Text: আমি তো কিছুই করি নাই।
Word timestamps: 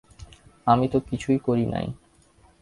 আমি 0.67 0.85
তো 0.87 0.97
কিছুই 0.99 1.37
করি 1.37 1.65
নাই। 1.65 1.87